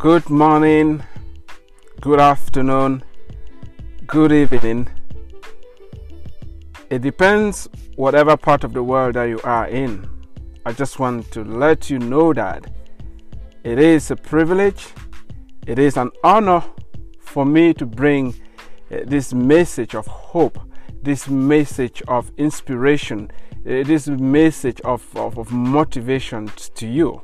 Good 0.00 0.30
morning, 0.30 1.04
good 2.00 2.20
afternoon, 2.20 3.04
good 4.06 4.32
evening. 4.32 4.88
It 6.88 7.02
depends 7.02 7.68
whatever 7.96 8.34
part 8.38 8.64
of 8.64 8.72
the 8.72 8.82
world 8.82 9.16
that 9.16 9.24
you 9.24 9.38
are 9.44 9.68
in. 9.68 10.08
I 10.64 10.72
just 10.72 11.00
want 11.00 11.30
to 11.32 11.44
let 11.44 11.90
you 11.90 11.98
know 11.98 12.32
that 12.32 12.72
it 13.62 13.78
is 13.78 14.10
a 14.10 14.16
privilege, 14.16 14.86
it 15.66 15.78
is 15.78 15.98
an 15.98 16.12
honor 16.24 16.64
for 17.20 17.44
me 17.44 17.74
to 17.74 17.84
bring 17.84 18.28
uh, 18.90 19.00
this 19.04 19.34
message 19.34 19.94
of 19.94 20.06
hope, 20.06 20.58
this 21.02 21.28
message 21.28 22.02
of 22.08 22.32
inspiration, 22.38 23.30
uh, 23.66 23.84
this 23.84 24.08
message 24.08 24.80
of, 24.80 25.04
of, 25.14 25.36
of 25.36 25.52
motivation 25.52 26.50
to 26.76 26.86
you 26.86 27.22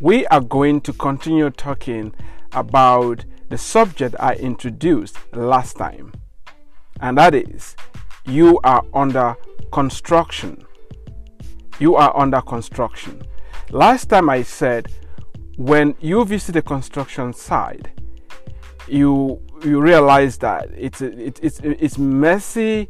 we 0.00 0.26
are 0.28 0.40
going 0.40 0.80
to 0.80 0.92
continue 0.94 1.50
talking 1.50 2.14
about 2.52 3.24
the 3.50 3.58
subject 3.58 4.14
I 4.18 4.34
introduced 4.34 5.16
last 5.32 5.76
time, 5.76 6.12
and 7.00 7.18
that 7.18 7.34
is 7.34 7.76
you 8.24 8.58
are 8.64 8.84
under 8.94 9.36
construction. 9.72 10.64
You 11.78 11.96
are 11.96 12.16
under 12.16 12.40
construction. 12.40 13.22
Last 13.70 14.08
time 14.08 14.28
I 14.30 14.42
said 14.42 14.88
when 15.56 15.94
you 16.00 16.24
visit 16.24 16.56
a 16.56 16.62
construction 16.62 17.32
site, 17.34 17.88
you 18.88 19.40
you 19.62 19.80
realize 19.80 20.38
that 20.38 20.70
it's 20.76 21.02
it's 21.02 21.60
it's 21.60 21.98
messy. 21.98 22.88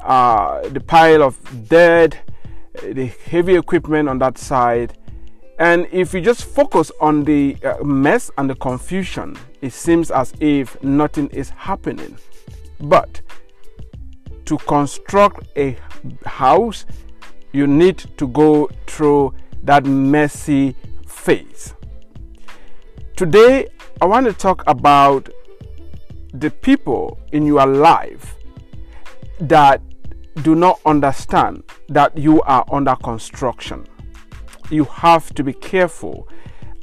Uh, 0.00 0.68
the 0.68 0.80
pile 0.80 1.22
of 1.22 1.38
dirt, 1.68 2.16
the 2.82 3.06
heavy 3.26 3.56
equipment 3.56 4.08
on 4.08 4.18
that 4.18 4.38
side, 4.38 4.96
and 5.58 5.88
if 5.90 6.14
you 6.14 6.20
just 6.20 6.44
focus 6.44 6.92
on 7.00 7.24
the 7.24 7.56
uh, 7.64 7.82
mess 7.82 8.30
and 8.38 8.48
the 8.48 8.54
confusion, 8.54 9.36
it 9.60 9.72
seems 9.72 10.10
as 10.10 10.32
if 10.38 10.80
nothing 10.84 11.28
is 11.30 11.50
happening. 11.50 12.16
But 12.80 13.20
to 14.44 14.56
construct 14.58 15.48
a 15.56 15.76
house, 16.24 16.86
you 17.52 17.66
need 17.66 17.98
to 18.18 18.28
go 18.28 18.70
through 18.86 19.34
that 19.64 19.84
messy 19.84 20.76
phase. 21.08 21.74
Today, 23.16 23.66
I 24.00 24.06
want 24.06 24.26
to 24.26 24.32
talk 24.32 24.62
about 24.68 25.28
the 26.32 26.50
people 26.50 27.18
in 27.32 27.44
your 27.44 27.66
life 27.66 28.36
that 29.40 29.82
do 30.42 30.54
not 30.54 30.80
understand 30.86 31.64
that 31.88 32.16
you 32.16 32.40
are 32.42 32.64
under 32.70 32.94
construction 32.94 33.84
you 34.70 34.84
have 34.84 35.32
to 35.34 35.42
be 35.44 35.52
careful 35.52 36.28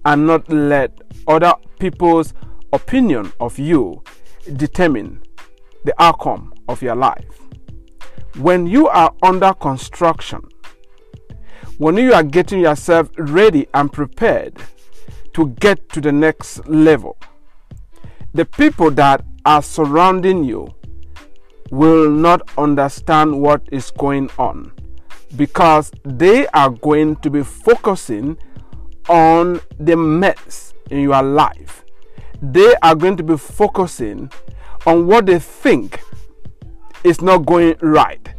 and 0.06 0.26
not 0.28 0.50
let 0.50 0.92
other 1.28 1.54
people's 1.80 2.34
opinion 2.74 3.32
of 3.40 3.58
you 3.58 4.04
determine 4.56 5.22
the 5.84 5.94
outcome 6.02 6.54
of 6.68 6.82
your 6.82 6.96
life. 6.96 7.40
When 8.38 8.68
you 8.68 8.88
are 8.88 9.14
under 9.24 9.54
construction, 9.54 10.42
when 11.78 11.98
you 11.98 12.14
are 12.14 12.24
getting 12.24 12.60
yourself 12.60 13.10
ready 13.18 13.68
and 13.74 13.92
prepared 13.92 14.58
to 15.34 15.50
get 15.60 15.90
to 15.90 16.02
the 16.02 16.12
next 16.12 16.68
level, 16.68 17.18
the 18.34 18.46
people 18.46 18.92
that 18.92 19.24
are 19.46 19.62
surrounding 19.62 20.44
you 20.44 20.74
will 21.72 22.10
not 22.10 22.42
understand 22.58 23.42
what 23.42 23.62
is 23.72 23.92
going 23.92 24.30
on 24.38 24.72
because 25.38 25.92
they 26.04 26.48
are 26.48 26.70
going 26.70 27.16
to 27.18 27.30
be 27.30 27.44
focusing 27.44 28.38
on 29.10 29.60
the 29.80 29.96
mess 29.96 30.74
in 30.90 31.00
your 31.02 31.22
life. 31.22 31.84
They 32.42 32.76
are 32.82 32.96
going 32.96 33.18
to 33.18 33.24
be 33.24 33.38
focusing 33.38 34.32
on 34.86 35.08
what 35.08 35.26
they 35.26 35.40
think 35.40 36.02
is 37.04 37.22
not 37.22 37.46
going 37.46 37.76
right. 37.82 38.30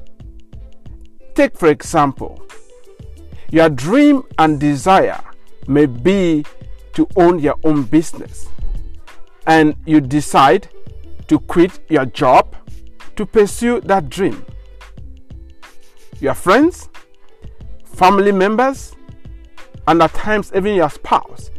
Take, 1.35 1.57
for 1.57 1.69
example, 1.69 2.47
your 3.51 3.69
dream 3.69 4.25
and 4.39 4.59
desire 4.59 5.21
may 5.69 5.87
be 5.87 6.45
to 6.95 7.07
own 7.17 7.39
your 7.39 7.57
own 7.63 7.83
business, 7.83 8.49
and 9.47 9.77
you 9.85 10.01
decide 10.01 10.69
to 11.29 11.39
quit 11.39 11.79
your 11.89 12.07
job 12.07 12.57
to 13.17 13.27
pursue 13.27 13.81
that 13.83 14.09
dream 14.09 14.45
your 16.21 16.35
friends, 16.35 16.89
family 17.85 18.33
members, 18.33 18.95
and 19.87 20.03
at 20.03 20.13
times 20.15 20.53
even 20.55 20.75
your 20.75 20.91
spouse 20.91 21.51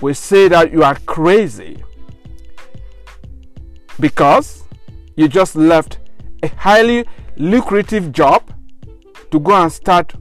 will 0.00 0.14
say 0.14 0.48
that 0.48 0.72
you 0.72 0.82
are 0.82 0.96
crazy 1.06 1.82
because 3.98 4.64
you 5.16 5.28
just 5.28 5.56
left 5.56 5.98
a 6.42 6.48
highly 6.48 7.04
lucrative 7.36 8.12
job 8.12 8.52
to 9.30 9.38
go 9.38 9.52
and 9.52 9.70
start 9.70 10.14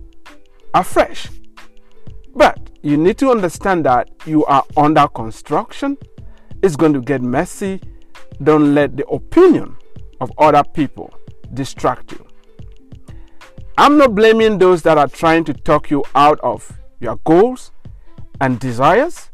afresh. 0.73 1.29
But 2.35 2.69
you 2.81 2.97
need 2.97 3.17
to 3.19 3.31
understand 3.31 3.85
that 3.85 4.09
you 4.25 4.45
are 4.45 4.63
under 4.77 5.07
construction. 5.07 5.97
It's 6.61 6.75
going 6.75 6.93
to 6.93 7.01
get 7.01 7.21
messy. 7.21 7.81
Don't 8.43 8.73
let 8.73 8.95
the 8.97 9.05
opinion 9.07 9.75
of 10.21 10.31
other 10.37 10.63
people 10.63 11.13
distract 11.53 12.11
you. 12.11 12.28
I'm 13.79 13.97
not 13.97 14.13
blaming 14.13 14.57
those 14.57 14.81
that 14.81 14.97
are 14.97 15.07
trying 15.07 15.45
to 15.45 15.53
talk 15.53 15.89
you 15.89 16.03
out 16.13 16.37
of 16.41 16.69
your 16.99 17.15
goals 17.23 17.71
and 18.41 18.59
desires 18.59 19.29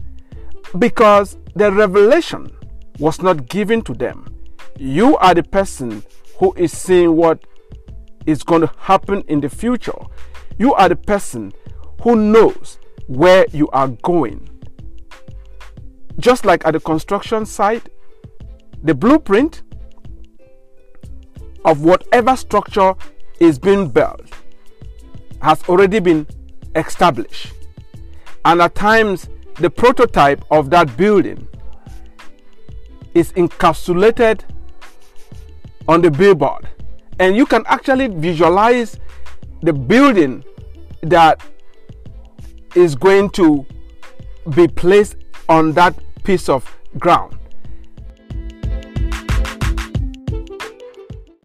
because 0.78 1.40
the 1.56 1.72
revelation 1.72 2.56
was 3.00 3.24
not 3.24 3.50
given 3.50 3.82
to 3.82 3.96
them. 3.96 4.32
You 4.78 5.18
are 5.18 5.34
the 5.34 5.42
person 5.42 6.04
who 6.38 6.54
is 6.58 6.78
seeing 6.78 7.16
what 7.16 7.44
is 8.28 8.44
going 8.44 8.62
to 8.62 8.72
happen 8.78 9.24
in 9.28 9.42
the 9.42 9.50
future. 9.50 9.98
You 10.60 10.76
are 10.76 10.90
the 10.90 10.96
person 10.96 11.52
who 12.04 12.16
knows 12.16 12.78
where 13.08 13.48
you 13.52 13.68
are 13.70 13.88
going. 13.88 14.48
Just 16.20 16.46
like 16.46 16.68
at 16.68 16.74
the 16.74 16.80
construction 16.80 17.48
site, 17.48 17.90
the 18.84 18.94
blueprint 18.94 19.64
of 21.66 21.82
whatever 21.82 22.36
structure 22.36 22.94
is 23.40 23.60
being 23.60 23.90
built 23.90 24.30
has 25.42 25.62
already 25.70 26.00
been 26.00 26.26
established. 26.76 27.54
And 28.44 28.62
at 28.62 28.76
times, 28.76 29.30
the 29.56 29.70
prototype 29.70 30.44
of 30.52 30.70
that 30.72 30.96
building 30.98 31.48
is 33.14 33.32
encapsulated 33.34 34.42
on 35.88 36.02
the 36.02 36.12
billboard. 36.12 36.68
And 37.20 37.36
you 37.36 37.46
can 37.46 37.64
actually 37.68 38.08
visualize 38.08 39.00
the 39.62 39.72
building 39.72 40.44
that 41.02 41.42
is 42.76 42.96
going 42.96 43.30
to 43.32 43.66
be 44.56 44.68
placed 44.68 45.16
on 45.48 45.72
that 45.74 45.98
piece 46.24 46.50
of 46.50 46.76
ground. 47.00 47.38